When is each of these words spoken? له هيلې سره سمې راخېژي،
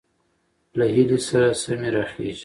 له 0.77 0.85
هيلې 0.93 1.19
سره 1.27 1.47
سمې 1.63 1.89
راخېژي، 1.95 2.39